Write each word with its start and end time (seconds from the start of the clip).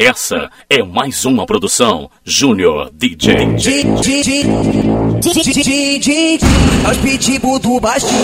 Essa 0.00 0.48
é 0.70 0.80
mais 0.80 1.24
uma 1.24 1.44
produção 1.44 2.08
Júnior 2.24 2.88
DJ. 2.94 3.34
É 6.84 6.88
os 6.88 6.98
pitbull 6.98 7.58
do 7.58 7.80
baixinho. 7.80 8.14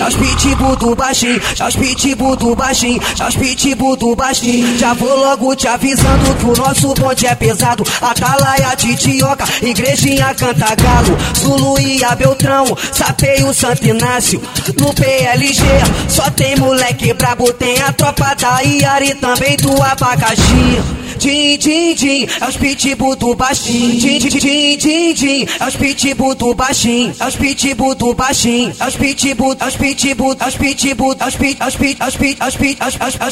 É 0.00 0.04
os 0.08 0.16
pitbull 0.16 0.74
do 0.74 0.96
baixinho. 0.96 1.40
É 1.60 1.68
os 1.68 1.76
pitbull 1.76 2.34
do 2.34 2.56
baixinho. 2.56 3.00
É 3.20 3.28
os 3.28 3.36
pitbull 3.36 3.96
do 3.96 4.16
baixinho. 4.16 4.78
Já 4.78 4.94
vou 4.94 5.16
logo 5.16 5.54
te 5.54 5.68
avisando 5.68 6.34
que 6.40 6.44
o 6.44 6.56
nosso 6.56 6.92
bonde 6.94 7.28
é 7.28 7.34
pesado. 7.36 7.84
Atalaia, 8.02 8.74
Titioca, 8.74 9.44
Igrejinha, 9.62 10.34
Canta 10.34 10.74
Galo. 10.74 11.16
Zulu 11.38 11.78
e 11.78 12.02
a 12.02 12.16
Beltrão, 12.16 12.66
Sapeio, 12.92 13.54
Santo 13.54 13.86
Inácio. 13.86 14.42
No 14.76 14.92
PLG 14.92 15.62
só 16.08 16.28
tem 16.32 16.56
moleque 16.56 17.14
brabo. 17.14 17.52
Tem 17.52 17.80
a 17.80 17.92
tropa 17.92 18.34
da 18.34 18.60
Iari 18.60 19.14
também 19.14 19.56
do 19.58 19.83
abacaxi. 19.84 21.04
Din, 21.18 21.58
din, 21.58 21.94
din, 21.94 22.26
é 22.40 22.48
os 22.48 22.56
pitbull 22.56 23.16
do 23.16 23.34
baixinho. 23.34 24.00
Din, 24.00 24.18
din, 24.18 24.38
din, 24.38 24.78
din, 24.78 25.14
din, 25.14 25.48
é 25.60 25.66
os 25.66 25.76
pitbull 25.76 26.34
do 26.34 26.54
baixinho. 26.54 27.14
É 27.20 27.26
os 27.26 27.36
pitbull 27.36 27.94
do 27.94 28.14
baixinho. 28.14 28.74
É 28.80 28.86
os 28.86 28.96
pitbull, 28.96 29.56
é 29.60 29.66
os 29.66 29.76
pitbull, 29.76 30.36
é 30.38 30.46
os 30.46 30.56
pitbull, 30.56 31.16
é 31.18 31.26
os 31.26 31.36
pit, 31.36 31.62
é 31.62 31.66
os 31.66 31.76
pit, 31.76 32.02
é 32.02 32.06
os 32.06 32.16
pit, 32.16 32.42
é 32.42 32.46
os 32.46 32.56
pit, 32.56 32.82
é 32.82 32.86
os 32.86 32.94
é 32.94 32.98
é 32.98 33.28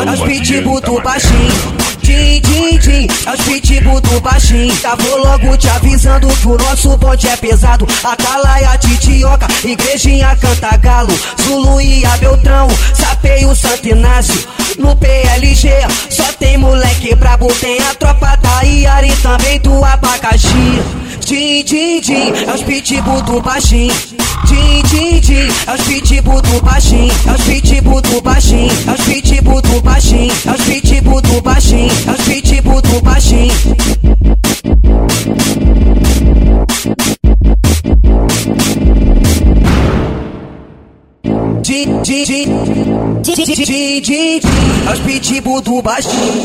é 0.00 0.22
é 0.22 0.26
pitbull 0.26 0.80
do 0.80 1.00
baixinho. 1.00 1.90
Din, 2.02 2.40
din, 2.40 2.78
din, 2.78 3.06
é 3.26 3.32
os 3.32 3.40
pitbull 3.42 4.00
do 4.00 4.20
baixinho. 4.20 4.74
Já 4.80 4.94
vou 4.94 5.18
logo 5.18 5.56
te 5.56 5.68
avisando 5.68 6.26
que 6.26 6.48
o 6.48 6.56
nosso 6.56 6.96
bonde 6.96 7.28
é 7.28 7.36
pesado. 7.36 7.86
Atalaia, 8.02 8.76
Titioca, 8.78 9.46
Igrejinha, 9.64 10.36
Canta 10.36 10.76
Galo. 10.78 11.12
Zulu 11.42 11.80
e 11.80 12.04
a 12.04 12.16
Beltrão, 12.16 12.68
Sapeio, 12.94 13.54
Santo 13.54 13.88
Inácio. 13.88 14.59
PLG 14.96 15.70
só 16.08 16.24
tem 16.38 16.56
moleque 16.56 17.14
brabo, 17.14 17.46
tem 17.60 17.78
a 17.80 17.94
tropa 17.94 18.36
da 18.36 18.62
Iari 18.62 19.12
também 19.22 19.60
do 19.60 19.84
abacaxi. 19.84 20.82
Din, 21.24 21.64
din, 21.64 22.00
din, 22.00 22.32
é 22.46 22.54
os 22.54 22.62
pitbull 22.62 23.22
do 23.22 23.40
baixinho. 23.40 23.94
Din, 24.46 24.82
din, 24.90 25.20
din, 25.20 25.48
é 25.66 25.74
os 25.74 25.80
pitbull 25.82 26.42
do 26.42 26.60
baixinho. 26.62 27.12
É 27.26 27.32
os 27.32 27.42
pitbull 27.42 28.00
do 28.00 28.20
baixinho. 28.20 28.72
É 28.86 28.92
os 28.92 29.00
pitbull 29.02 29.62
do 29.62 29.80
baixinho. 29.80 30.32
É 30.46 30.50
os 30.50 30.60
pitbull 30.62 31.20
do 31.20 31.40
baixinho. 31.40 31.90
É 32.06 32.10
os 32.10 32.20
pitbull 32.22 32.82
do 32.82 33.00
baixinho. 33.00 33.52
É 44.86 44.92
os 44.92 45.00
pitbull 45.00 45.60
do 45.60 45.82
baixinho. 45.82 46.40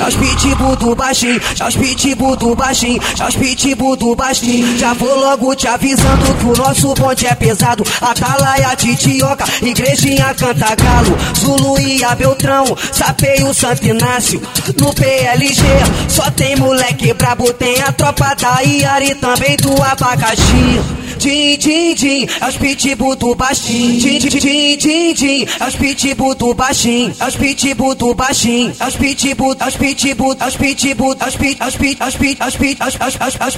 É 0.00 0.06
os 0.08 0.16
pitbull 0.16 0.76
do 0.76 0.94
baixinho. 0.94 1.40
É 1.60 1.66
os 1.66 1.76
pitbull 1.76 2.36
do 2.36 2.54
baixinho. 2.54 3.00
É 3.20 3.28
os 3.28 3.36
pitbull 3.36 3.96
do 3.96 4.14
baixinho. 4.16 4.78
Já 4.78 4.92
vou 4.94 5.18
logo 5.18 5.54
te 5.54 5.68
avisando 5.68 6.34
que 6.34 6.46
o 6.46 6.56
nosso 6.56 6.94
bonde 6.94 7.26
é 7.26 7.34
pesado. 7.34 7.84
Atalaia, 8.00 8.74
Titioca, 8.76 9.44
Igrejinha, 9.62 10.34
Canta 10.34 10.74
Galo. 10.74 11.16
Zulu 11.38 11.78
e 11.78 12.02
a 12.04 12.14
Beltrão, 12.14 12.64
Sapeio, 12.92 13.54
Santo 13.54 13.86
Inácio. 13.86 14.42
No 14.76 14.92
PLG 14.92 15.62
só 16.08 16.30
tem 16.32 16.56
moleque 16.56 17.14
brabo. 17.14 17.52
Tem 17.52 17.80
a 17.82 17.92
tropa 17.92 18.34
da 18.34 18.60
Iari 18.62 19.14
também 19.14 19.56
do 19.56 19.80
abacaxi. 19.82 21.04
Din, 21.18 21.56
din, 21.56 21.94
din, 21.94 22.28
é 22.40 22.48
os 22.48 22.56
pitbull 22.56 23.16
do 23.16 23.34
baixinho. 23.34 23.53
Din, 23.54 23.98
din, 23.98 24.18
din, 24.18 24.78
din, 24.78 25.14
din, 25.14 25.46
é 25.60 25.66
os 25.68 25.76
pitbull 25.76 26.34
do 26.34 26.52
baixinho. 26.54 27.14
É 27.20 27.26
os 27.26 27.36
pitbull 27.36 27.94
do 27.94 28.12
baixinho. 28.12 28.74
É 28.80 28.86
os 28.86 28.96
pitbull, 28.96 29.56
é 29.60 29.66
os 29.68 29.76
pitbull, 29.76 30.36
é 30.40 30.46
os 30.46 30.56
pitbull, 30.56 31.16
é 31.20 31.26
os 31.26 31.36
pit, 31.36 31.62
é 31.62 31.66
os 31.66 31.76
pit, 31.76 32.02
é 32.02 32.06
os 32.06 32.16
pit, 32.16 32.42
é 32.42 32.46
os 32.46 32.56
pit, 32.56 32.82
é 32.82 32.86
os 32.86 32.94
é 32.94 33.06
os 33.06 33.14
é 33.14 33.26
os 33.26 33.36
é 33.36 33.56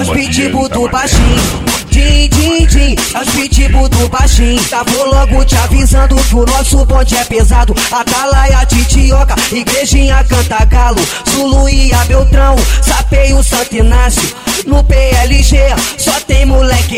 os 0.00 0.08
é 0.08 0.12
pitbull 0.12 0.68
do 0.68 0.88
baixinho. 0.88 1.78
Din, 1.90 2.28
din, 2.28 2.66
din, 2.66 2.96
é 3.14 3.20
os 3.22 3.28
pitbull 3.30 3.88
do 3.88 4.08
baixinho. 4.10 4.62
Já 4.68 4.82
vou 4.82 5.06
logo 5.06 5.44
te 5.44 5.56
avisando 5.56 6.16
que 6.16 6.34
o 6.34 6.44
nosso 6.44 6.84
bonde 6.84 7.16
é 7.16 7.24
pesado. 7.24 7.74
Atalaia, 7.90 8.66
Titioca, 8.66 9.34
Igrejinha, 9.50 10.22
Canta 10.24 10.64
Galo. 10.66 11.00
Zulu 11.30 11.68
e 11.68 11.92
a 11.94 12.04
Beltrão, 12.04 12.56
Sapeio, 12.82 13.42
Santo 13.42 13.74
Inácio. 13.74 14.36
No 14.66 14.84
PLG 14.84 15.56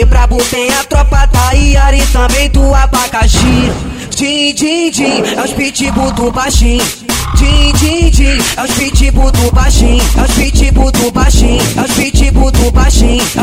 moleque 0.00 0.04
brabo, 0.04 0.36
tem 0.50 0.70
a 0.70 0.84
tropa 0.84 1.26
da 1.26 1.52
Iari 1.52 2.02
também 2.12 2.48
do 2.50 2.74
abacaxi. 2.74 3.72
Din, 4.16 4.54
din, 4.54 4.90
din, 4.90 5.22
é 5.36 5.42
os 5.42 5.52
pitbull 5.52 6.12
do 6.12 6.30
baixinho. 6.30 6.84
Din, 7.36 7.72
din, 7.74 8.10
din, 8.10 8.38
é 8.56 8.62
os 8.62 8.70
pitbull 8.72 9.30
do 9.30 9.52
baixinho. 9.52 10.02
É 10.16 10.22
os 10.22 10.32
pitbull 10.32 10.92
do 10.92 11.10
baixinho. 11.10 11.60
É 11.76 11.82
os 11.82 11.92
pitbull 11.92 12.50
do 12.50 12.70
baixinho. 12.70 13.22
É 13.36 13.42